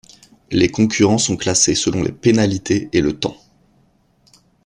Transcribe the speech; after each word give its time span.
Les 0.49 0.67
concurrents 0.71 1.19
sont 1.19 1.37
classés 1.37 1.75
selon 1.75 2.01
les 2.01 2.11
pénalités 2.11 2.89
et 2.91 3.01
le 3.01 3.13
temps. 3.19 3.37